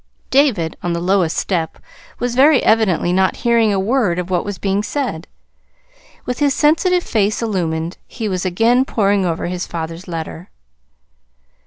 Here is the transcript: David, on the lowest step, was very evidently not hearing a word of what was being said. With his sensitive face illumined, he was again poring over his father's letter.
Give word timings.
David, 0.31 0.77
on 0.81 0.93
the 0.93 0.99
lowest 0.99 1.37
step, 1.37 1.77
was 2.17 2.33
very 2.33 2.63
evidently 2.63 3.13
not 3.13 3.35
hearing 3.45 3.71
a 3.71 3.79
word 3.79 4.17
of 4.17 4.31
what 4.31 4.43
was 4.43 4.57
being 4.57 4.81
said. 4.81 5.27
With 6.25 6.39
his 6.39 6.55
sensitive 6.55 7.03
face 7.03 7.39
illumined, 7.39 7.97
he 8.07 8.27
was 8.27 8.43
again 8.43 8.83
poring 8.83 9.27
over 9.27 9.45
his 9.45 9.67
father's 9.67 10.07
letter. 10.07 10.49